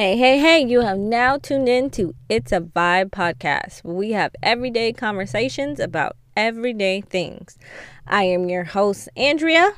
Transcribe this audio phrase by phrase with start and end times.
[0.00, 3.84] Hey, hey, hey, you have now tuned in to Issa Vibe podcast.
[3.84, 7.58] We have everyday conversations about everyday things.
[8.06, 9.72] I am your host, Andrea,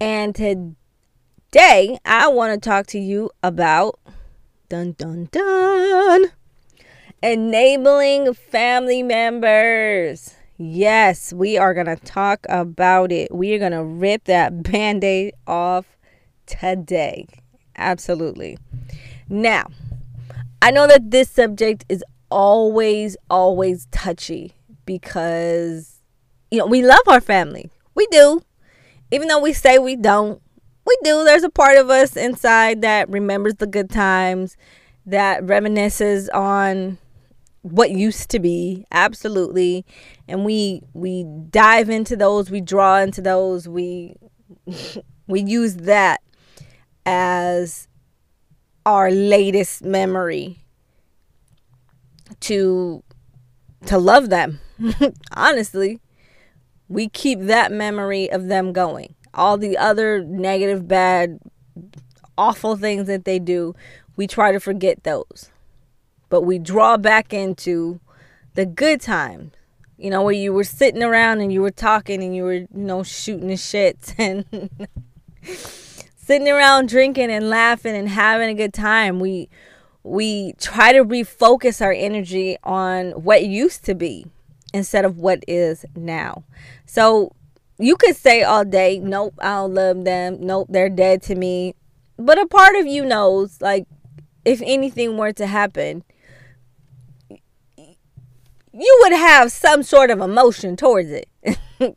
[0.00, 4.00] and today I want to talk to you about
[4.68, 6.32] dun dun dun
[7.22, 10.34] enabling family members.
[10.58, 13.32] Yes, we are going to talk about it.
[13.32, 15.86] We are going to rip that band aid off
[16.46, 17.28] today.
[17.76, 18.58] Absolutely.
[19.32, 19.68] Now,
[20.60, 24.52] I know that this subject is always, always touchy
[24.84, 26.02] because,
[26.50, 27.70] you know, we love our family.
[27.94, 28.42] We do.
[29.10, 30.42] Even though we say we don't,
[30.86, 31.24] we do.
[31.24, 34.58] There's a part of us inside that remembers the good times,
[35.06, 36.98] that reminisces on
[37.62, 39.86] what used to be absolutely
[40.26, 44.16] and we we dive into those we draw into those we
[45.28, 46.20] we use that
[47.06, 47.86] as
[48.84, 50.64] our latest memory
[52.40, 53.02] to
[53.86, 54.60] to love them.
[55.36, 56.00] Honestly
[56.88, 59.14] we keep that memory of them going.
[59.32, 61.40] All the other negative bad
[62.36, 63.74] awful things that they do
[64.16, 65.50] we try to forget those.
[66.28, 68.00] But we draw back into
[68.54, 69.52] the good times
[70.02, 72.68] you know where you were sitting around and you were talking and you were you
[72.72, 74.44] know shooting the shit and
[76.22, 79.20] sitting around drinking and laughing and having a good time.
[79.20, 79.48] We
[80.04, 84.26] we try to refocus our energy on what used to be
[84.72, 86.44] instead of what is now.
[86.86, 87.32] So
[87.78, 90.38] you could say all day, nope, I don't love them.
[90.40, 91.74] Nope, they're dead to me.
[92.16, 93.86] But a part of you knows, like,
[94.44, 96.02] if anything were to happen,
[98.72, 101.28] you would have some sort of emotion towards it.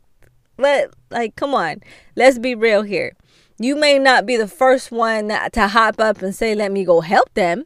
[0.56, 1.82] but, like, come on,
[2.14, 3.16] let's be real here
[3.58, 7.00] you may not be the first one to hop up and say, let me go
[7.00, 7.64] help them,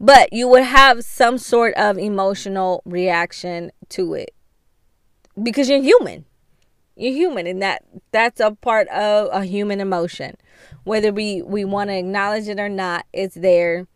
[0.00, 4.34] but you would have some sort of emotional reaction to it
[5.42, 6.24] because you're human.
[6.96, 10.36] You're human, and that that's a part of a human emotion.
[10.84, 13.88] Whether we, we want to acknowledge it or not, it's there.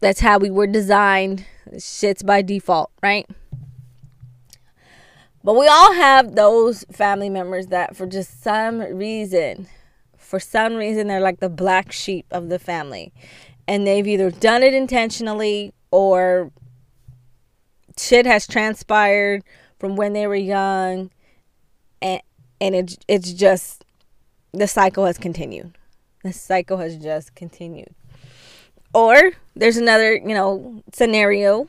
[0.00, 1.46] That's how we were designed.
[1.78, 3.26] Shit's by default, right?
[5.42, 9.68] But we all have those family members that, for just some reason,
[10.16, 13.12] for some reason, they're like the black sheep of the family.
[13.66, 16.52] And they've either done it intentionally or
[17.98, 19.42] shit has transpired
[19.78, 21.10] from when they were young.
[22.02, 22.20] And,
[22.60, 23.84] and it, it's just,
[24.52, 25.72] the cycle has continued.
[26.22, 27.94] The cycle has just continued.
[28.92, 31.68] Or there's another, you know, scenario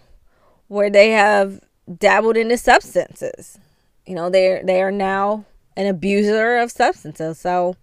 [0.67, 1.61] where they have
[1.97, 3.57] dabbled into substances.
[4.05, 7.39] You know, they they are now an abuser of substances.
[7.39, 7.75] So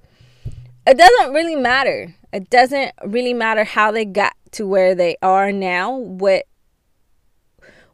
[0.87, 2.15] it doesn't really matter.
[2.33, 5.97] It doesn't really matter how they got to where they are now.
[5.97, 6.47] What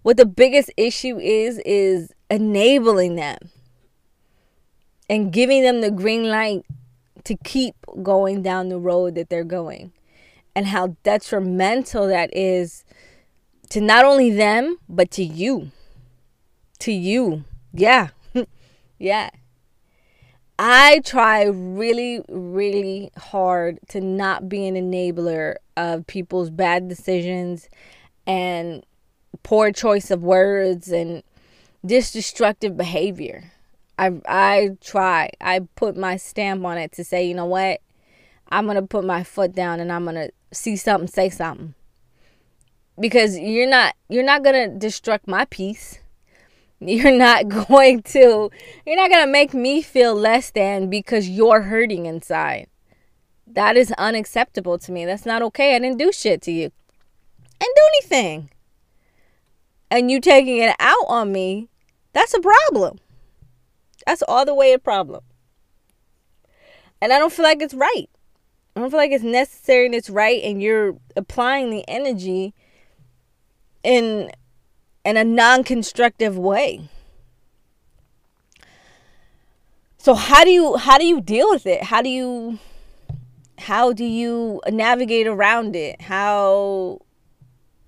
[0.03, 3.39] what the biggest issue is is enabling them
[5.09, 6.65] and giving them the green light
[7.25, 9.93] to keep going down the road that they're going
[10.55, 12.85] and how detrimental that is
[13.71, 15.71] to not only them but to you
[16.85, 18.09] to you yeah
[18.99, 19.31] yeah.
[20.59, 27.69] I try really, really hard to not be an enabler of people's bad decisions
[28.27, 28.85] and
[29.43, 31.23] poor choice of words and
[31.83, 33.53] this destructive behavior.
[33.99, 35.31] I I try.
[35.41, 37.81] I put my stamp on it to say, you know what?
[38.49, 41.75] I'm going to put my foot down and I'm going to see something, say something.
[42.99, 45.99] Because you're not you're not going to destruct my peace.
[46.81, 48.51] You're not going to,
[48.87, 52.69] you're not going to make me feel less than because you're hurting inside.
[53.47, 55.05] That is unacceptable to me.
[55.05, 55.77] That's not okay.
[55.77, 56.73] I didn't do shit to you.
[57.61, 58.51] I didn't do anything.
[59.91, 61.69] And you taking it out on me,
[62.13, 62.99] that's a problem.
[64.07, 65.23] That's all the way a problem.
[67.01, 68.09] And I don't feel like it's right.
[68.75, 72.55] I don't feel like it's necessary and it's right, and you're applying the energy
[73.85, 74.33] in
[75.05, 76.89] in a non-constructive way.
[79.99, 81.85] So how do you how do you deal with it?
[81.85, 82.59] How do you
[83.59, 86.03] how do you navigate around it?
[86.03, 87.01] How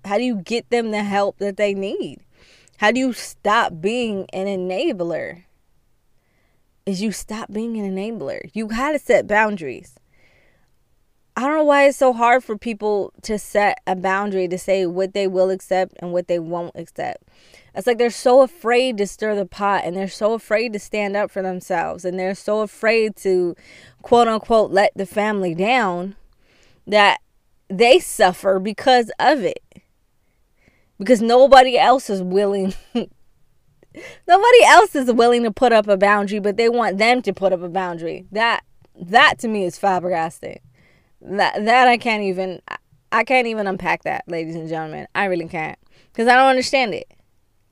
[0.05, 2.21] how do you get them the help that they need?
[2.79, 5.45] How do you stop being an enabler?
[6.87, 8.49] Is you stop being an enabler.
[8.55, 9.97] You got to set boundaries.
[11.39, 14.87] I don't know why it's so hard for people to set a boundary to say
[14.87, 17.25] what they will accept and what they won't accept.
[17.75, 21.15] It's like they're so afraid to stir the pot and they're so afraid to stand
[21.15, 23.55] up for themselves and they're so afraid to
[24.01, 26.17] quote unquote let the family down
[26.87, 27.21] that
[27.69, 29.63] they suffer because of it.
[30.99, 36.57] Because nobody else is willing nobody else is willing to put up a boundary, but
[36.57, 38.25] they want them to put up a boundary.
[38.33, 38.65] That
[38.99, 40.61] that to me is flabbergasting.
[41.21, 42.61] That that I can't even
[43.13, 45.07] I can't even unpack that, ladies and gentlemen.
[45.15, 45.79] I really can't.
[46.13, 47.11] Because I don't understand it.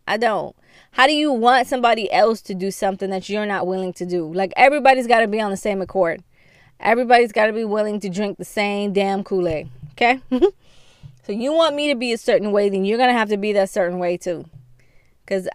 [0.06, 0.54] I don't.
[0.92, 4.32] How do you want somebody else to do something that you're not willing to do?
[4.32, 6.22] Like everybody's got to be on the same accord.
[6.80, 9.68] Everybody's got to be willing to drink the same damn Kool Aid.
[9.92, 10.20] Okay?
[10.30, 13.36] so you want me to be a certain way, then you're going to have to
[13.36, 14.44] be that certain way too.
[15.24, 15.48] Because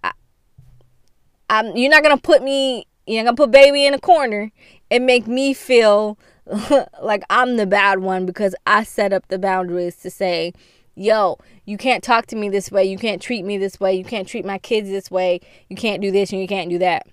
[1.50, 4.52] I'm, you're not to put me, you're not to put baby in a corner
[4.90, 6.18] and make me feel
[7.02, 10.54] like I'm the bad one because I set up the boundaries to say,
[10.96, 12.84] yo, you can't talk to me this way.
[12.86, 13.94] You can't treat me this way.
[13.94, 15.42] You can't treat my kids this way.
[15.70, 17.08] You can't do this and you can't do that.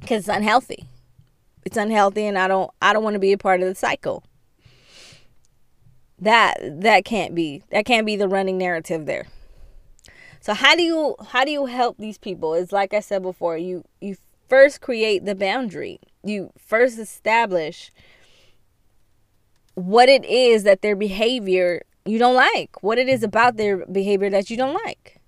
[0.00, 0.86] Because it's unhealthy.
[1.64, 4.24] It's unhealthy and I don't I don't want to be a part of the cycle.
[6.18, 7.62] That that can't be.
[7.70, 9.26] That can't be the running narrative there.
[10.40, 12.54] So how do you how do you help these people?
[12.54, 14.16] It's like I said before, you you
[14.48, 16.00] first create the boundary.
[16.22, 17.90] You first establish
[19.86, 24.30] what it is that their behavior you don't like, what it is about their behavior
[24.30, 25.20] that you don't like.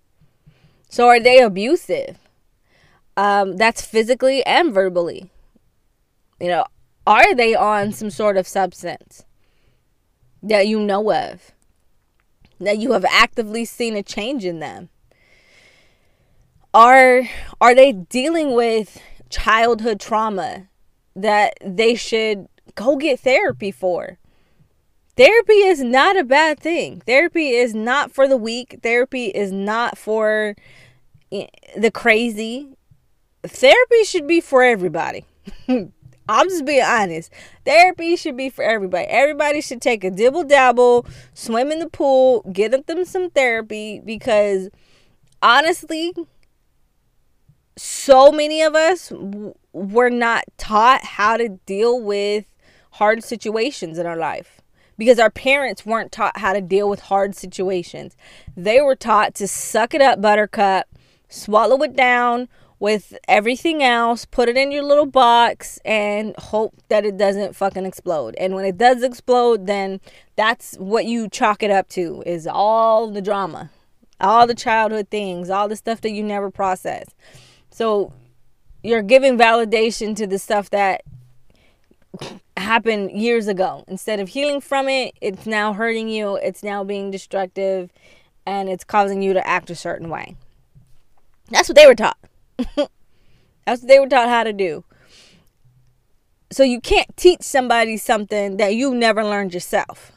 [0.89, 2.19] So, are they abusive?
[3.17, 5.31] Um, that's physically and verbally.
[6.41, 6.65] You know,
[7.07, 9.25] are they on some sort of substance
[10.43, 11.53] that you know of?
[12.59, 14.89] That you have actively seen a change in them?
[16.73, 17.23] Are
[17.61, 20.69] are they dealing with childhood trauma
[21.15, 24.19] that they should go get therapy for?
[25.15, 27.03] Therapy is not a bad thing.
[27.05, 28.81] Therapy is not for the weak.
[28.83, 30.57] Therapy is not for
[31.31, 32.71] eh, the crazy.
[33.43, 35.27] Therapy should be for everybody.
[35.69, 37.31] I'm just being honest.
[37.67, 39.05] Therapy should be for everybody.
[39.05, 41.05] Everybody should take a dibble dabble,
[41.35, 44.71] swim in the pool, get them some therapy because
[45.43, 46.15] honestly,
[47.77, 49.13] so many of us
[49.75, 52.47] were not taught how to deal with
[52.93, 54.62] hard situations in our life
[54.99, 58.17] because our parents weren't taught how to deal with hard situations.
[58.57, 60.87] They were taught to suck it up, buttercup,
[61.29, 62.49] swallow it down
[62.79, 67.87] with everything else, put it in your little box, and hope that it doesn't fucking
[67.87, 68.35] explode.
[68.39, 70.01] And when it does explode, then
[70.35, 73.71] that's what you chalk it up to is all the drama,
[74.21, 77.07] all the childhood things, all the stuff that you never process.
[77.71, 78.13] So
[78.83, 81.03] you're giving validation to the stuff that
[82.57, 83.85] happened years ago.
[83.89, 87.91] Instead of healing from it, it's now hurting you, it's now being destructive,
[88.47, 90.37] and it's causing you to act a certain way.
[91.51, 92.19] That's what they were taught.
[93.67, 94.85] That's what they were taught how to do.
[96.51, 100.13] So you can't teach somebody something that you never learned yourself.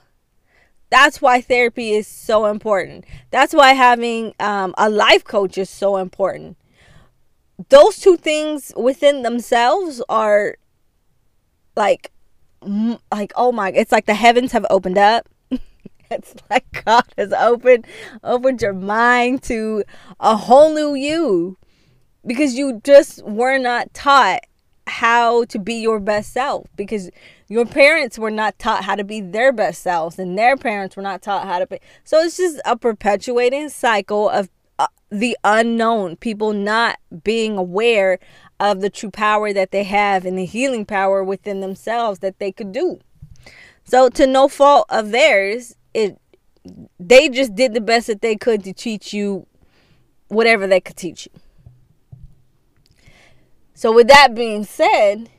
[0.90, 3.06] That's why therapy is so important.
[3.32, 6.58] That's why having um, a life coach is so important.
[7.70, 10.58] Those two things within themselves are
[11.76, 12.12] like
[13.12, 15.28] like oh my it's like the heavens have opened up.
[16.12, 17.88] It's like god has opened
[18.24, 19.84] opened your mind to
[20.20, 21.58] a whole new you.
[22.26, 24.42] Because you just were not taught
[24.88, 26.68] how to be your best self.
[26.76, 27.10] Because
[27.48, 31.04] your parents were not taught how to be their best selves and their parents were
[31.04, 36.16] not taught how to be so it's just a perpetuating cycle of uh, the unknown
[36.16, 38.20] people not being aware
[38.60, 42.52] of the true power that they have and the healing power within themselves that they
[42.52, 43.00] could do.
[43.84, 46.20] So to no fault of theirs, it
[47.00, 49.46] they just did the best that they could to teach you
[50.30, 51.40] whatever they could teach you.
[53.76, 55.30] So with that being said,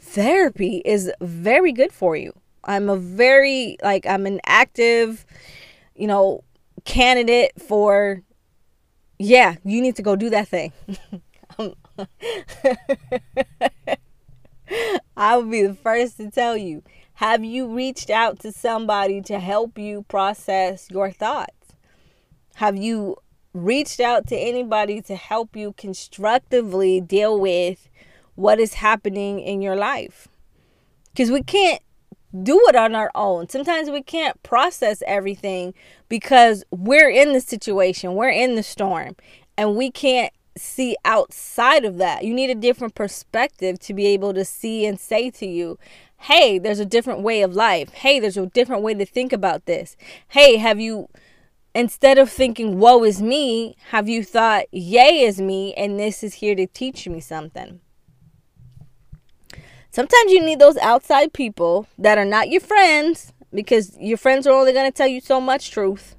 [0.00, 2.32] therapy is very good for you.
[2.64, 5.26] I'm a very like I'm an active,
[5.94, 6.44] you know,
[6.84, 8.22] candidate for
[9.18, 10.72] yeah, you need to go do that thing.
[15.16, 16.82] I will be the first to tell you.
[17.14, 21.74] Have you reached out to somebody to help you process your thoughts?
[22.56, 23.16] Have you
[23.52, 27.88] reached out to anybody to help you constructively deal with
[28.34, 30.26] what is happening in your life?
[31.12, 31.80] Because we can't
[32.42, 33.48] do it on our own.
[33.48, 35.72] Sometimes we can't process everything
[36.08, 39.14] because we're in the situation, we're in the storm,
[39.56, 42.24] and we can't see outside of that.
[42.24, 45.78] You need a different perspective to be able to see and say to you,
[46.18, 47.90] hey, there's a different way of life.
[47.92, 49.96] Hey, there's a different way to think about this.
[50.28, 51.08] Hey, have you,
[51.74, 56.34] instead of thinking, woe is me, have you thought, yay is me, and this is
[56.34, 57.80] here to teach me something?
[59.90, 64.52] Sometimes you need those outside people that are not your friends, because your friends are
[64.52, 66.16] only going to tell you so much truth.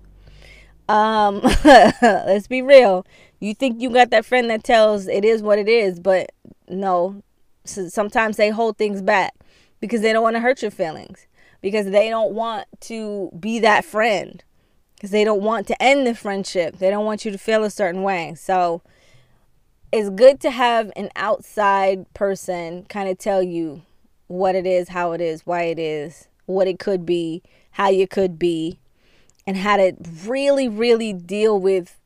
[0.88, 3.06] Um, let's be real.
[3.40, 6.32] You think you got that friend that tells it is what it is, but
[6.68, 7.22] no.
[7.66, 9.34] So sometimes they hold things back
[9.80, 11.28] because they don't want to hurt your feelings,
[11.62, 14.44] because they don't want to be that friend,
[14.96, 16.78] because they don't want to end the friendship.
[16.78, 18.36] They don't want you to feel a certain way.
[18.36, 18.82] So
[19.92, 23.82] it's good to have an outside person kind of tell you
[24.28, 28.08] what it is, how it is, why it is, what it could be, how you
[28.08, 28.80] could be,
[29.48, 29.94] and how to
[30.26, 32.00] really, really deal with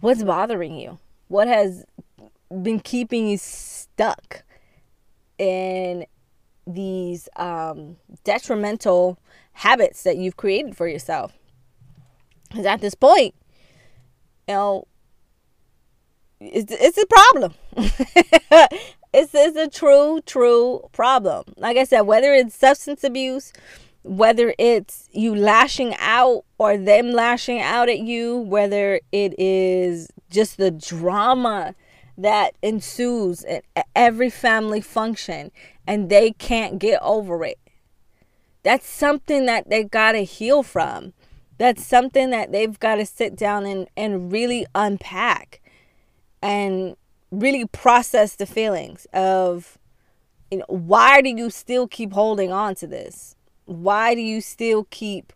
[0.00, 1.84] what's bothering you, what has
[2.62, 4.42] been keeping you stuck
[5.38, 6.06] in
[6.66, 9.18] these um, detrimental
[9.52, 11.32] habits that you've created for yourself.
[12.48, 13.34] Because at this point,
[14.48, 14.86] you know,
[16.40, 17.54] it's, it's a problem.
[19.12, 21.44] it's, it's a true, true problem.
[21.56, 23.52] Like I said, whether it's substance abuse,
[24.04, 30.58] whether it's you lashing out or them lashing out at you, whether it is just
[30.58, 31.74] the drama
[32.16, 33.64] that ensues at
[33.96, 35.50] every family function
[35.86, 37.58] and they can't get over it.
[38.62, 41.14] That's something that they got to heal from.
[41.58, 45.60] That's something that they've got to sit down and, and really unpack
[46.42, 46.96] and
[47.30, 49.78] really process the feelings of
[50.50, 53.34] you know why do you still keep holding on to this
[53.66, 55.32] why do you still keep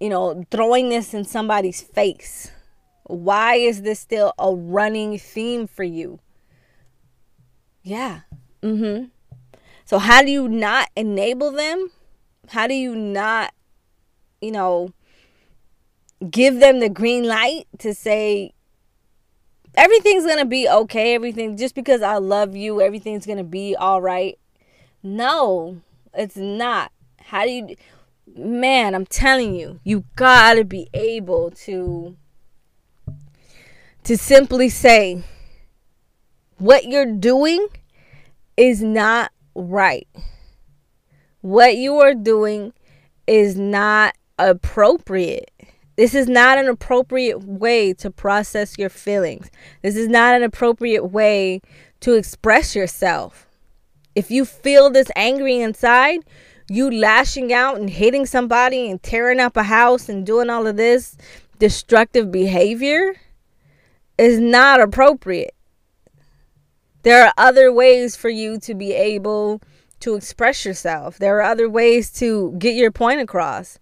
[0.00, 2.50] you know throwing this in somebody's face
[3.04, 6.18] why is this still a running theme for you
[7.82, 8.20] yeah
[8.62, 9.10] Mm mhm
[9.84, 11.90] so how do you not enable them
[12.48, 13.54] how do you not
[14.40, 14.92] you know
[16.30, 18.52] give them the green light to say
[19.78, 21.14] everything's gonna be okay.
[21.14, 24.38] Everything just because I love you, everything's gonna be all right.
[25.02, 25.80] No,
[26.12, 26.92] it's not.
[27.28, 27.76] How do you,
[28.38, 28.94] man?
[28.94, 32.16] I'm telling you, you gotta be able to
[34.04, 35.22] to simply say
[36.56, 37.68] what you're doing
[38.56, 40.08] is not right.
[41.42, 42.72] What you are doing
[43.26, 45.50] is not appropriate.
[45.96, 49.50] This is not an appropriate way to process your feelings.
[49.82, 51.60] This is not an appropriate way
[52.00, 53.46] to express yourself.
[54.14, 56.20] If you feel this angry inside,
[56.68, 60.76] you lashing out and hitting somebody and tearing up a house and doing all of
[60.76, 61.16] this
[61.58, 63.14] destructive behavior
[64.16, 65.54] is not appropriate.
[67.02, 69.62] There are other ways for you to be able
[70.00, 71.18] to express yourself.
[71.18, 73.78] There are other ways to get your point across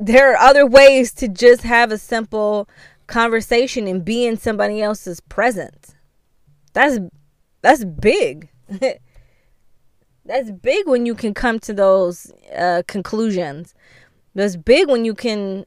[0.00, 2.68] there are other ways to just have a simple
[3.06, 5.94] conversation and be in somebody else's presence.
[6.72, 6.98] That's
[7.60, 8.48] that's big.
[10.30, 13.74] that's big when you can come to those uh, conclusions.
[14.36, 15.66] That's big when you can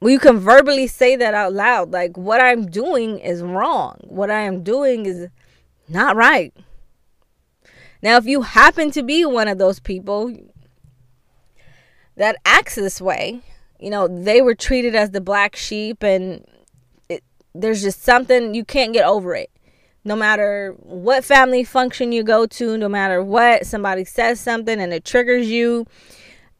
[0.00, 1.92] when you can verbally say that out loud.
[1.92, 3.98] Like what I'm doing is wrong.
[4.02, 5.28] What I am doing is
[5.88, 6.52] not right.
[8.02, 10.36] Now, if you happen to be one of those people,
[12.16, 13.42] that acts this way.
[13.78, 16.44] You know, they were treated as the black sheep, and
[17.08, 17.22] it,
[17.54, 19.50] there's just something you can't get over it.
[20.06, 24.92] No matter what family function you go to, no matter what, somebody says something and
[24.92, 25.84] it triggers you,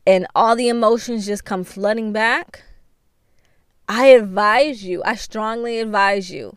[0.04, 2.64] and all the emotions just come flooding back.
[3.88, 6.56] I advise you, I strongly advise you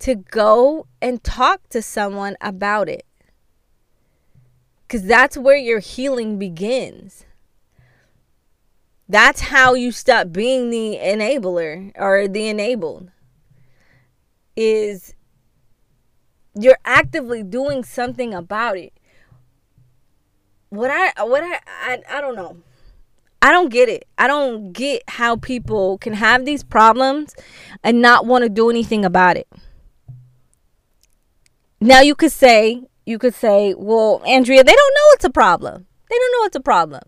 [0.00, 3.06] to go and talk to someone about it.
[4.82, 7.24] Because that's where your healing begins.
[9.08, 13.12] That's how you stop being the enabler or the enabled.
[14.56, 15.14] Is
[16.60, 18.92] you're actively doing something about it.
[20.68, 22.58] What I what I I, I don't know.
[23.42, 24.06] I don't get it.
[24.18, 27.34] I don't get how people can have these problems
[27.82, 29.48] and not want to do anything about it.
[31.80, 35.86] Now you could say, you could say, well, Andrea, they don't know it's a problem.
[36.10, 37.02] They don't know it's a problem.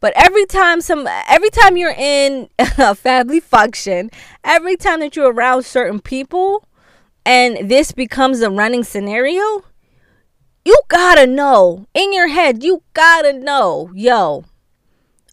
[0.00, 4.10] But every time some every time you're in a family function,
[4.44, 6.65] every time that you're around certain people
[7.26, 9.64] and this becomes a running scenario,
[10.64, 14.44] you gotta know in your head, you gotta know, yo,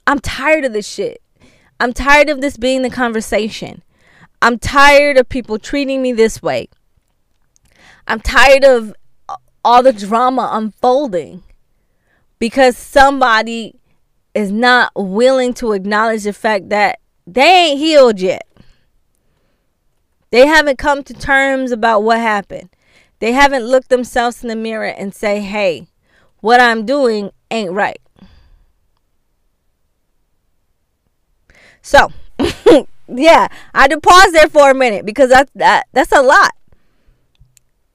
[0.07, 1.21] I'm tired of this shit.
[1.79, 3.83] I'm tired of this being the conversation.
[4.41, 6.67] I'm tired of people treating me this way.
[8.07, 8.93] I'm tired of
[9.63, 11.43] all the drama unfolding
[12.39, 13.79] because somebody
[14.33, 18.47] is not willing to acknowledge the fact that they ain't healed yet.
[20.33, 22.69] They haven't come to terms about what happened.
[23.19, 25.89] They haven't looked themselves in the mirror and say, "Hey,
[26.39, 28.01] what I'm doing ain't right."
[31.83, 32.11] So,
[33.07, 36.55] yeah, I had to pause there for a minute because that's that that's a lot.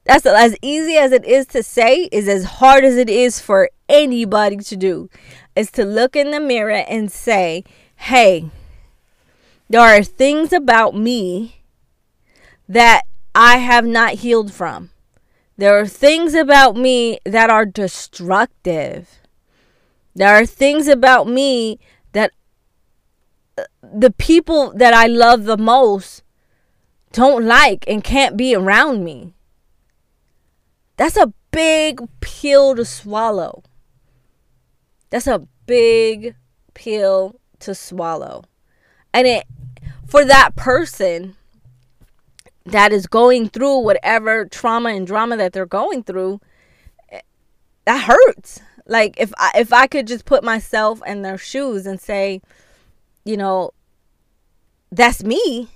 [0.04, 3.68] That's as easy as it is to say is as hard as it is for
[3.88, 5.10] anybody to do.
[5.56, 7.64] Is to look in the mirror and say,
[7.96, 8.48] "Hey,
[9.68, 11.57] there are things about me
[12.68, 13.02] that
[13.34, 14.90] I have not healed from.
[15.56, 19.20] There are things about me that are destructive.
[20.14, 21.80] There are things about me
[22.12, 22.32] that
[23.56, 26.22] uh, the people that I love the most
[27.12, 29.34] don't like and can't be around me.
[30.96, 33.62] That's a big pill to swallow.
[35.10, 36.34] That's a big
[36.74, 38.44] pill to swallow.
[39.12, 39.46] And it
[40.06, 41.36] for that person
[42.70, 46.40] that is going through whatever trauma and drama that they're going through,
[47.84, 48.60] that hurts.
[48.86, 52.40] Like if I, if I could just put myself in their shoes and say,
[53.24, 53.72] you know,
[54.90, 55.68] that's me,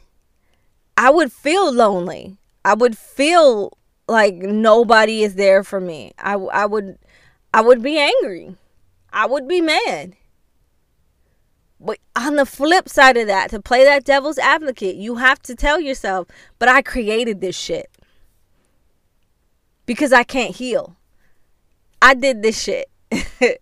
[0.96, 2.36] I would feel lonely.
[2.64, 3.76] I would feel
[4.08, 6.12] like nobody is there for me.
[6.18, 6.98] I, I would
[7.54, 8.56] I would be angry.
[9.12, 10.16] I would be mad.
[11.84, 15.54] But on the flip side of that, to play that devil's advocate, you have to
[15.54, 17.90] tell yourself, but I created this shit.
[19.84, 20.96] Because I can't heal.
[22.00, 22.88] I did this shit.
[23.12, 23.58] I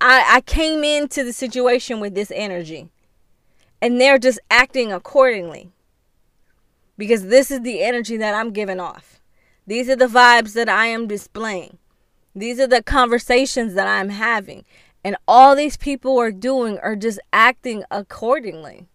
[0.00, 2.88] I came into the situation with this energy.
[3.82, 5.70] And they're just acting accordingly.
[6.96, 9.20] Because this is the energy that I'm giving off.
[9.66, 11.78] These are the vibes that I am displaying.
[12.34, 14.64] These are the conversations that I'm having.
[15.04, 18.86] And all these people are doing are just acting accordingly.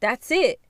[0.00, 0.60] That's it.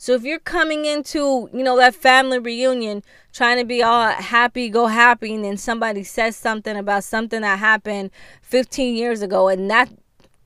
[0.00, 4.68] So if you're coming into, you know, that family reunion trying to be all happy,
[4.68, 9.68] go happy, and then somebody says something about something that happened 15 years ago, and
[9.70, 9.90] that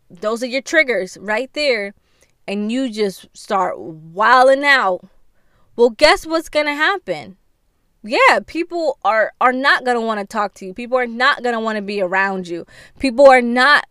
[0.09, 1.92] those are your triggers right there,
[2.49, 5.07] and you just start wilding out,
[5.77, 7.37] well, guess what's gonna happen?
[8.03, 10.75] Yeah people are are not going to want to talk to you.
[10.75, 12.67] People are not going to want to be around you.
[12.99, 13.87] People are not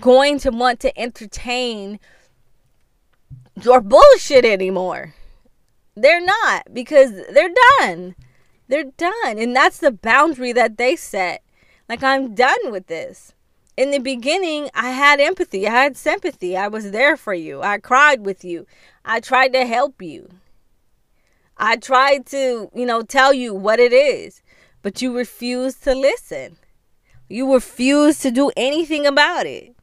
[0.00, 2.00] going to want to entertain
[3.62, 5.14] your bullshit anymore.
[5.94, 8.14] They're not because they're done.
[8.68, 11.42] They're done and that's the boundary that they set.
[11.88, 13.34] Like i'm done with this.
[13.76, 15.68] In the beginning i had empathy.
[15.68, 16.56] I had sympathy.
[16.56, 17.62] I was there for you.
[17.62, 18.66] I cried with you.
[19.04, 20.30] I tried to help you
[21.56, 24.42] I tried to, you know, tell you what it is,
[24.82, 26.56] but you refused to listen.
[27.28, 29.74] You refused to do anything about it.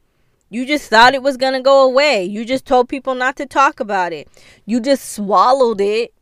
[0.50, 2.24] You just thought it was going to go away.
[2.24, 4.28] You just told people not to talk about it.
[4.66, 6.12] You just swallowed it,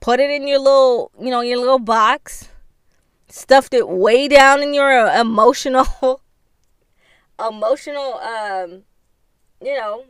[0.00, 2.48] put it in your little, you know, your little box,
[3.28, 5.86] stuffed it way down in your emotional
[7.38, 8.82] emotional um
[9.60, 10.04] you know,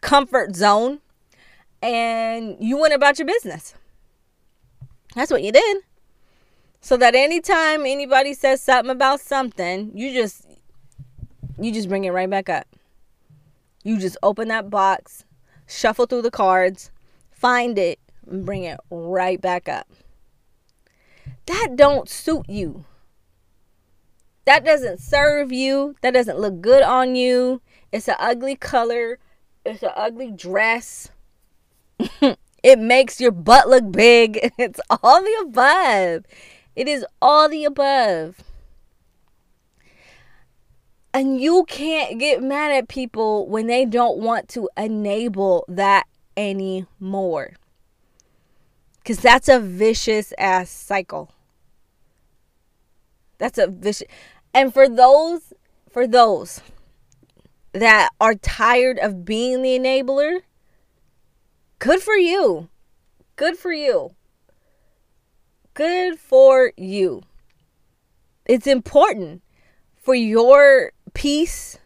[0.00, 1.00] comfort zone
[1.82, 3.74] and you went about your business.
[5.14, 5.78] That's what you did.
[6.80, 10.46] So that anytime anybody says something about something, you just
[11.58, 12.66] you just bring it right back up.
[13.82, 15.24] You just open that box,
[15.66, 16.90] shuffle through the cards,
[17.30, 19.88] find it, and bring it right back up.
[21.46, 22.84] That don't suit you.
[24.44, 25.96] That doesn't serve you.
[26.02, 27.60] That doesn't look good on you.
[27.92, 29.18] It's an ugly color.
[29.64, 31.10] It's an ugly dress.
[32.62, 34.52] It makes your butt look big.
[34.58, 36.24] It's all the above.
[36.74, 38.42] It is all the above.
[41.14, 47.54] And you can't get mad at people when they don't want to enable that anymore.
[48.98, 51.32] Because that's a vicious ass cycle.
[53.38, 54.06] That's a vicious.
[54.52, 55.52] And for those,
[55.90, 56.60] for those
[57.72, 60.40] that are tired of being the enabler,
[61.78, 62.68] Good for you.
[63.36, 64.14] Good for you.
[65.74, 67.22] Good for you.
[68.46, 69.42] It's important
[69.96, 71.78] for your peace,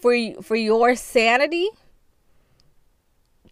[0.00, 1.68] for for your sanity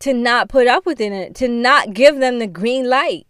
[0.01, 3.27] to not put up with it, to not give them the green light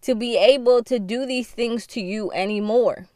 [0.00, 3.06] to be able to do these things to you anymore.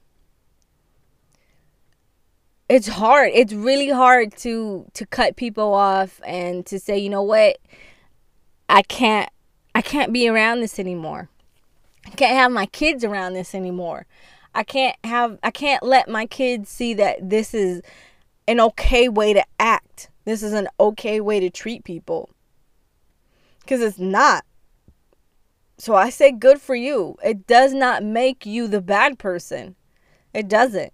[2.69, 3.31] It's hard.
[3.35, 7.59] It's really hard to to cut people off and to say, "You know what?
[8.69, 9.31] I can't
[9.75, 11.29] I can't be around this anymore.
[12.07, 14.07] I can't have my kids around this anymore.
[14.55, 17.83] I can't have I can't let my kids see that this is
[18.47, 20.11] an okay way to act.
[20.25, 22.31] This is an okay way to treat people.
[23.67, 24.45] Cuz it's not.
[25.79, 27.17] So I say good for you.
[27.23, 29.77] It does not make you the bad person.
[30.35, 30.93] It doesn't.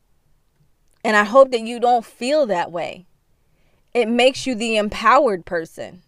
[1.02, 3.06] And I hope that you don't feel that way.
[3.92, 6.02] It makes you the empowered person.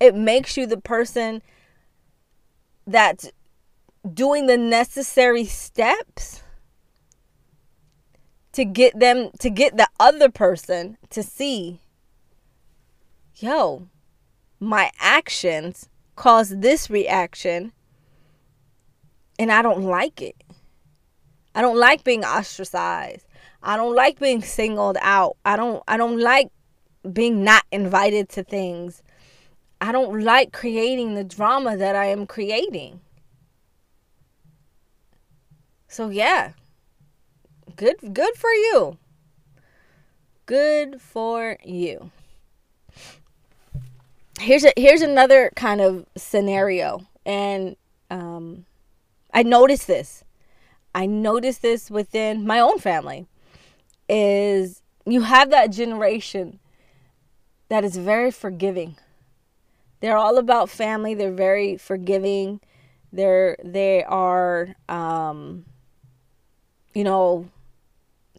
[0.00, 1.42] It makes you the person
[2.86, 3.30] that's
[4.12, 6.42] doing the necessary steps
[8.52, 11.80] to get them to get the other person to see
[13.34, 13.88] yo
[14.60, 17.72] my actions cause this reaction
[19.38, 20.36] and I don't like it.
[21.54, 23.26] I don't like being ostracized.
[23.62, 25.36] I don't like being singled out.
[25.44, 26.50] I don't I don't like
[27.12, 29.02] being not invited to things.
[29.80, 33.00] I don't like creating the drama that I am creating.
[35.88, 36.52] So yeah.
[37.76, 38.96] Good good for you.
[40.46, 42.10] Good for you.
[44.40, 47.76] Here's a here's another kind of scenario and
[48.10, 48.64] um
[49.34, 50.24] I noticed this.
[50.94, 53.26] I noticed this within my own family.
[54.08, 56.58] Is you have that generation
[57.68, 58.96] that is very forgiving.
[60.00, 61.14] They're all about family.
[61.14, 62.60] They're very forgiving.
[63.12, 65.64] They're they are um
[66.94, 67.48] you know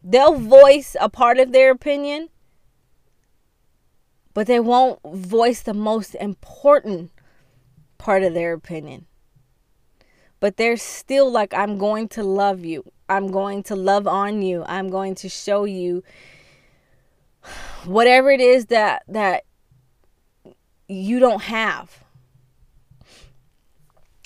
[0.04, 2.30] they'll voice a part of their opinion
[4.34, 7.12] but they won't voice the most important
[7.98, 9.08] part of their opinion
[10.40, 12.92] but they're still like, I'm going to love you.
[13.10, 14.64] I'm going to love on you.
[14.68, 16.04] I'm going to show you
[17.86, 19.46] whatever it is that that
[20.88, 22.04] you don't have.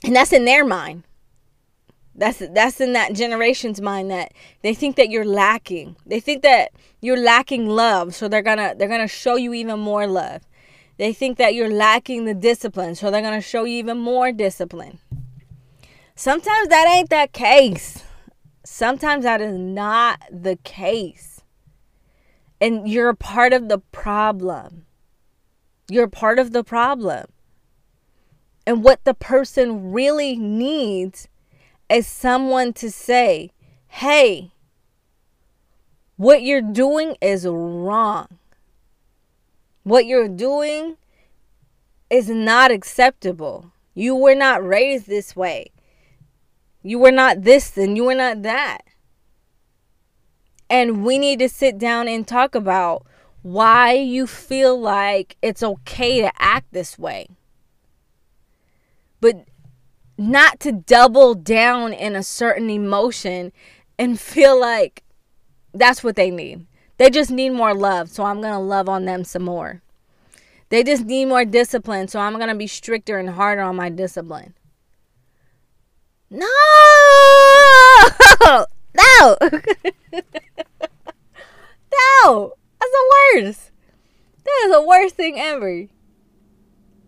[0.03, 1.03] And that's in their mind.
[2.13, 5.95] That's that's in that generation's mind that they think that you're lacking.
[6.05, 10.07] They think that you're lacking love, so they're gonna they're gonna show you even more
[10.07, 10.41] love.
[10.97, 14.99] They think that you're lacking the discipline, so they're gonna show you even more discipline.
[16.15, 18.03] Sometimes that ain't that case.
[18.63, 21.41] Sometimes that is not the case.
[22.59, 24.85] And you're a part of the problem.
[25.91, 27.25] You're part of the problem.
[28.65, 31.27] And what the person really needs
[31.89, 33.51] is someone to say,
[33.89, 34.53] hey,
[36.15, 38.27] what you're doing is wrong.
[39.83, 40.95] What you're doing
[42.09, 43.73] is not acceptable.
[43.93, 45.71] You were not raised this way.
[46.83, 48.85] You were not this and you were not that.
[50.69, 53.05] And we need to sit down and talk about
[53.41, 57.27] why you feel like it's okay to act this way.
[59.19, 59.47] But
[60.17, 63.51] not to double down in a certain emotion
[63.97, 65.03] and feel like
[65.73, 66.65] that's what they need.
[66.97, 69.81] They just need more love, so I'm going to love on them some more.
[70.69, 73.89] They just need more discipline, so I'm going to be stricter and harder on my
[73.89, 74.53] discipline.
[76.29, 76.47] No!
[78.93, 79.37] No!
[82.23, 82.53] no!
[82.81, 83.71] That's the worst.
[84.43, 85.87] That is the worst thing ever.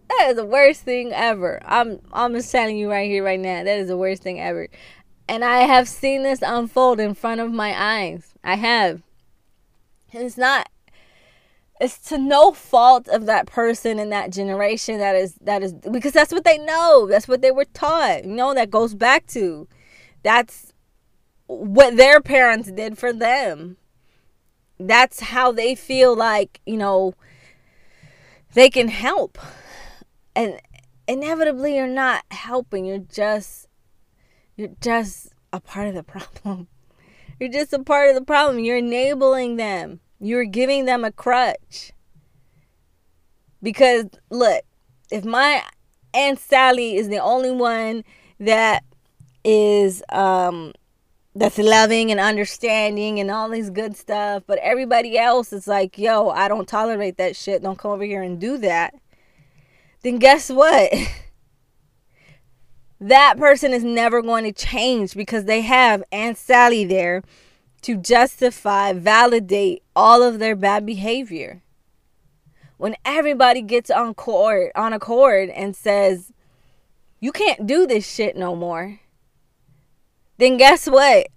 [0.08, 1.60] That is the worst thing ever.
[1.66, 3.64] I'm I'm just telling you right here, right now.
[3.64, 4.68] That is the worst thing ever.
[5.28, 8.36] And I have seen this unfold in front of my eyes.
[8.44, 9.02] I have.
[10.12, 10.70] It's not
[11.82, 16.14] it's to no fault of that person in that generation that is that is because
[16.14, 19.68] that's what they know that's what they were taught you know that goes back to
[20.22, 20.72] that's
[21.48, 23.76] what their parents did for them
[24.80, 27.14] that's how they feel like you know
[28.54, 29.38] they can help.
[30.36, 30.60] And
[31.08, 32.86] inevitably you're not helping.
[32.86, 33.68] You're just
[34.56, 36.68] you're just a part of the problem.
[37.40, 38.64] You're just a part of the problem.
[38.64, 40.00] You're enabling them.
[40.20, 41.92] You're giving them a crutch.
[43.62, 44.64] Because look,
[45.12, 45.64] if my
[46.14, 48.04] Aunt Sally is the only one
[48.40, 48.84] that
[49.44, 50.74] is um
[51.36, 56.30] that's loving and understanding and all these good stuff, but everybody else is like, yo,
[56.30, 57.64] I don't tolerate that shit.
[57.64, 58.94] Don't come over here and do that.
[60.04, 60.94] Then guess what?
[63.02, 67.24] that person is never going to change because they have Aunt Sally there
[67.82, 71.62] to justify, validate all of their bad behavior.
[72.78, 76.32] When everybody gets on court, on accord and says,
[77.20, 79.00] "You can't do this shit no more."
[80.44, 81.28] Then guess what?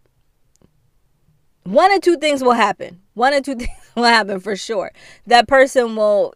[1.62, 3.02] One or two things will happen.
[3.14, 4.90] One or two things will happen for sure.
[5.28, 6.34] That person will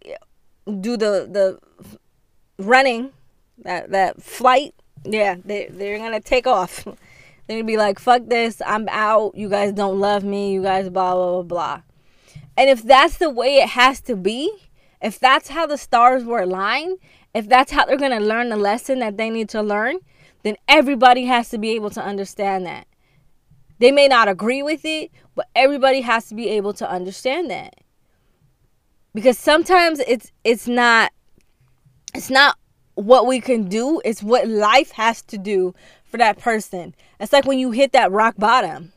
[0.80, 1.58] do the the
[2.64, 3.10] running,
[3.64, 4.72] that that flight.
[5.04, 6.84] Yeah, they they're gonna take off.
[7.48, 10.88] they're gonna be like, fuck this, I'm out, you guys don't love me, you guys
[10.90, 11.82] blah, blah, blah, blah.
[12.56, 14.48] And if that's the way it has to be,
[15.02, 16.98] if that's how the stars were aligned,
[17.34, 19.98] if that's how they're to learn the lesson that they need to learn,
[20.42, 22.86] then everybody has to be able to understand that.
[23.78, 27.74] They may not agree with it, but everybody has to be able to understand that.
[29.14, 31.12] because sometimes it's it's not
[32.14, 32.56] it's not
[32.94, 35.74] what we can do, it's what life has to do
[36.04, 36.94] for that person.
[37.18, 38.92] It's like when you hit that rock bottom.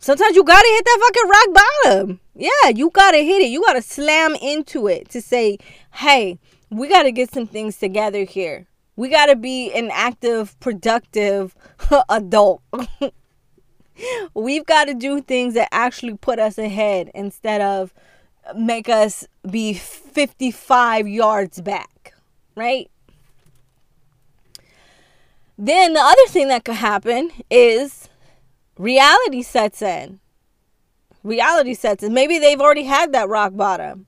[0.00, 2.20] Sometimes you gotta hit that fucking rock bottom.
[2.34, 3.50] Yeah, you gotta hit it.
[3.50, 5.58] You gotta slam into it to say,
[5.94, 6.38] hey,
[6.70, 8.66] we gotta get some things together here.
[8.96, 11.54] We gotta be an active, productive
[12.08, 12.62] adult.
[14.34, 17.94] We've got to do things that actually put us ahead instead of
[18.56, 22.14] make us be 55 yards back,
[22.56, 22.90] right?
[25.56, 28.08] Then the other thing that could happen is
[28.76, 30.20] reality sets in.
[31.22, 32.12] Reality sets in.
[32.12, 34.06] Maybe they've already had that rock bottom.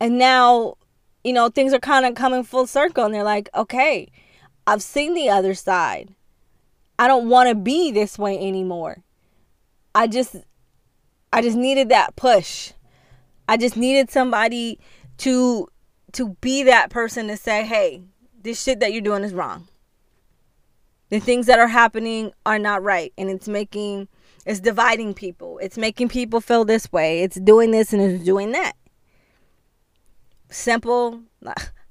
[0.00, 0.74] And now,
[1.22, 4.10] you know, things are kind of coming full circle and they're like, okay,
[4.70, 6.14] I've seen the other side.
[6.96, 9.02] I don't want to be this way anymore.
[9.96, 10.36] I just
[11.32, 12.72] I just needed that push.
[13.48, 14.78] I just needed somebody
[15.18, 15.66] to
[16.12, 18.04] to be that person to say, "Hey,
[18.40, 19.66] this shit that you're doing is wrong."
[21.08, 24.06] The things that are happening are not right and it's making
[24.46, 25.58] it's dividing people.
[25.58, 27.24] It's making people feel this way.
[27.24, 28.74] It's doing this and it's doing that.
[30.48, 31.22] Simple.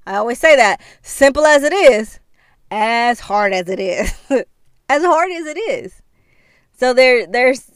[0.07, 0.79] I always say that.
[1.01, 2.21] Simple as it is,
[2.71, 4.13] as hard as it is.
[4.89, 6.01] as hard as it is.
[6.77, 7.71] So there there's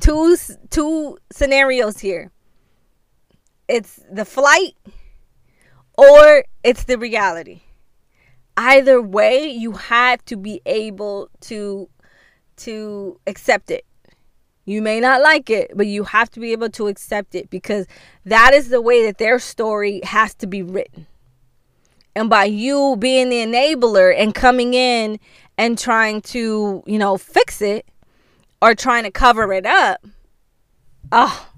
[0.00, 0.36] two
[0.70, 2.30] two scenarios here.
[3.68, 4.74] It's the flight
[5.98, 7.60] or it's the reality
[8.56, 11.88] either way you have to be able to
[12.56, 13.84] to accept it
[14.64, 17.86] you may not like it but you have to be able to accept it because
[18.24, 21.06] that is the way that their story has to be written
[22.18, 25.18] and by you being the enabler and coming in
[25.56, 27.86] and trying to you know fix it
[28.60, 30.04] or trying to cover it up
[31.12, 31.48] oh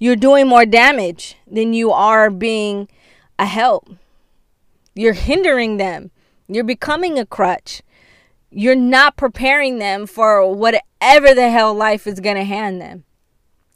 [0.00, 2.88] you're doing more damage than you are being
[3.38, 3.88] a help
[4.94, 6.10] you're hindering them
[6.48, 7.82] you're becoming a crutch.
[8.50, 13.04] You're not preparing them for whatever the hell life is going to hand them.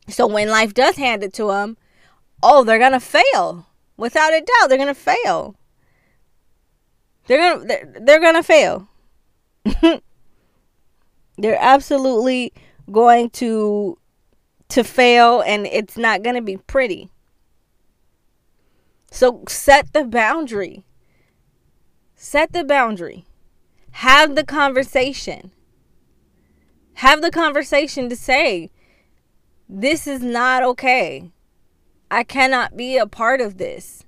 [0.08, 1.76] So when life does hand it to them,
[2.42, 3.66] oh, they're going to fail.
[3.96, 5.56] Without a doubt, they're going to fail.
[7.30, 8.88] They're to they're, they're to fail.
[11.38, 12.52] they're absolutely
[12.90, 13.96] going to
[14.70, 17.08] to fail and it's not going to be pretty.
[19.12, 20.84] So set the boundary.
[22.16, 23.26] Set the boundary.
[23.92, 25.52] Have the conversation.
[26.94, 28.70] Have the conversation to say,
[29.68, 31.30] this is not okay.
[32.10, 34.04] I cannot be a part of this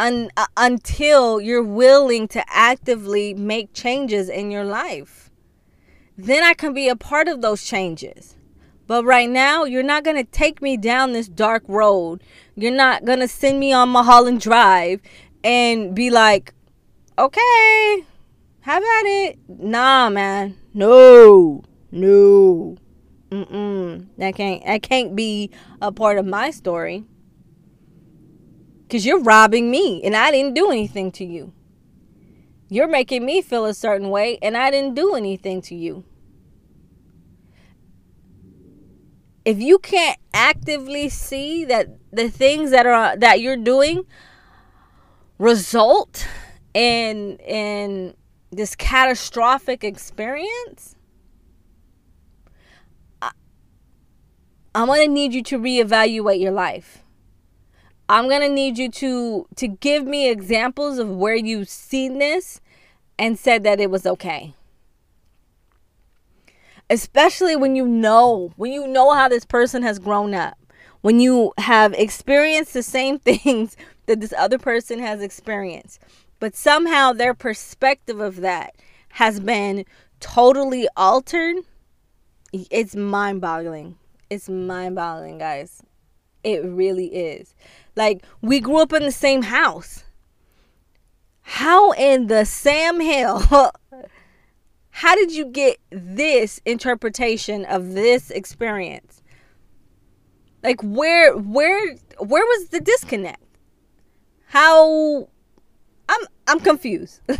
[0.00, 5.30] Un- uh, until you're willing to actively make changes in your life.
[6.16, 8.34] Then I can be a part of those changes.
[8.86, 12.24] But right now, you're not going to take me down this dark road.
[12.56, 15.00] You're not going to send me on Mulholland Drive
[15.44, 16.54] and be like,
[17.18, 18.04] okay,
[18.60, 19.38] have at it.
[19.48, 20.56] Nah, man.
[20.74, 21.62] No.
[21.92, 22.76] No.
[23.30, 24.06] Mm-mm.
[24.18, 27.04] That can't that can't be a part of my story.
[28.90, 31.52] Cause you're robbing me and I didn't do anything to you.
[32.68, 36.04] You're making me feel a certain way and I didn't do anything to you.
[39.44, 44.04] If you can't actively see that the things that are that you're doing
[45.38, 46.26] result
[46.74, 48.14] in in
[48.52, 50.96] this catastrophic experience
[53.22, 53.30] I,
[54.74, 56.99] i'm going to need you to reevaluate your life
[58.10, 62.60] i'm going to need you to to give me examples of where you've seen this
[63.18, 64.54] and said that it was okay
[66.88, 70.58] especially when you know when you know how this person has grown up
[71.00, 76.00] when you have experienced the same things that this other person has experienced
[76.40, 78.74] but somehow their perspective of that
[79.10, 79.84] has been
[80.20, 81.56] totally altered.
[82.52, 83.96] It's mind boggling.
[84.28, 85.82] It's mind boggling, guys.
[86.42, 87.54] It really is.
[87.96, 90.04] Like, we grew up in the same house.
[91.42, 93.42] How in the Sam Hill?
[94.90, 99.20] how did you get this interpretation of this experience?
[100.62, 103.42] Like where where where was the disconnect?
[104.46, 105.28] How
[106.08, 107.20] I'm I'm confused.
[107.28, 107.38] I'm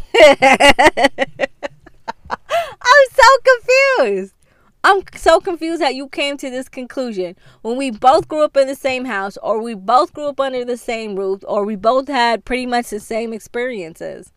[3.13, 4.35] so confused.
[4.83, 8.67] I'm so confused how you came to this conclusion when we both grew up in
[8.67, 12.09] the same house, or we both grew up under the same roof, or we both
[12.09, 14.33] had pretty much the same experiences.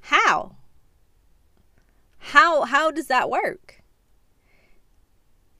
[0.00, 0.56] How?
[2.18, 3.82] How how does that work?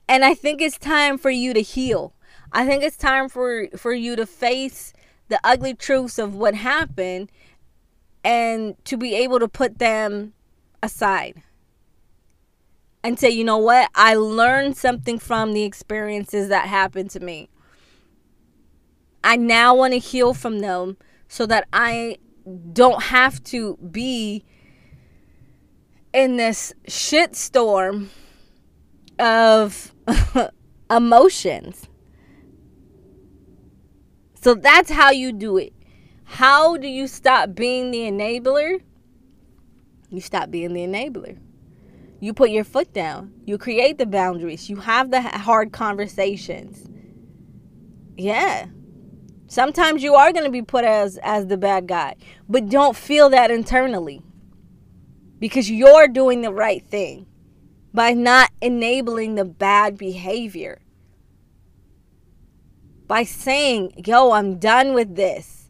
[0.08, 2.14] And I think it's time for you to heal.
[2.52, 4.92] I think it's time for for you to face
[5.28, 7.30] the ugly truths of what happened
[8.24, 10.32] and to be able to put them
[10.82, 11.42] aside
[13.04, 13.90] and say, you know what?
[13.94, 17.50] I learned something from the experiences that happened to me.
[19.22, 20.96] I now want to heal from them
[21.28, 22.16] so that I
[22.72, 24.44] don't have to be
[26.14, 28.08] in this shitstorm
[29.18, 29.94] of
[30.90, 31.88] emotions.
[34.40, 35.74] So that's how you do it.
[36.24, 38.80] How do you stop being the enabler?
[40.08, 41.38] You stop being the enabler.
[42.20, 43.32] You put your foot down.
[43.44, 44.70] You create the boundaries.
[44.70, 46.88] You have the hard conversations.
[48.16, 48.66] Yeah.
[49.46, 52.16] Sometimes you are going to be put as as the bad guy,
[52.48, 54.22] but don't feel that internally.
[55.38, 57.26] Because you're doing the right thing
[57.92, 60.80] by not enabling the bad behavior.
[63.06, 65.68] By saying, "Yo, I'm done with this.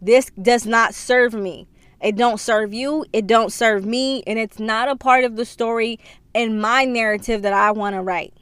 [0.00, 1.68] This does not serve me.
[2.00, 5.44] It don't serve you, it don't serve me, and it's not a part of the
[5.44, 5.98] story
[6.34, 8.34] in my narrative that I want to write.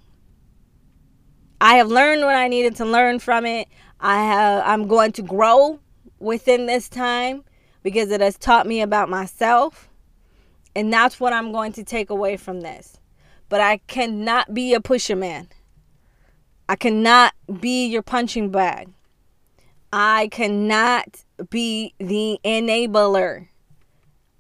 [1.61, 3.69] I have learned what I needed to learn from it.
[4.01, 5.81] I have I'm going to grow
[6.19, 7.45] within this time
[7.83, 9.89] because it has taught me about myself.
[10.77, 12.99] And that's what I'm going to take away from this.
[13.49, 15.49] But I cannot be a pusher man.
[16.69, 18.91] I cannot be your punching bag.
[19.93, 23.49] I cannot be the enabler.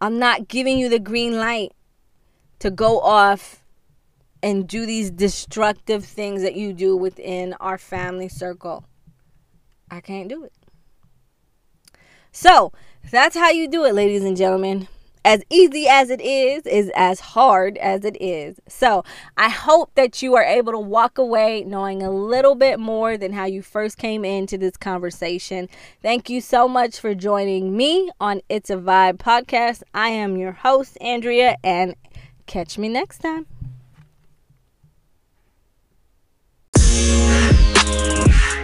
[0.01, 1.73] I'm not giving you the green light
[2.59, 3.63] to go off
[4.43, 8.85] and do these destructive things that you do within our family circle.
[9.91, 10.53] I can't do it.
[12.31, 12.73] So,
[13.11, 14.89] that's how you do it, ladies and gentlemen
[15.25, 18.61] as easy as it is, is as hard as it is.
[18.69, 19.05] So
[19.37, 23.33] I hope that you are able to walk away knowing a little bit more than
[23.33, 25.69] how you first came into this conversation.
[26.03, 29.83] Thank you so much for joining me on Issa Vibe podcast.
[29.95, 31.95] I am your host, Andrea, and
[32.47, 33.47] catch me next time.